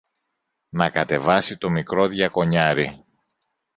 [0.71, 3.05] να κατεβάσει το μικρό διακονιάρη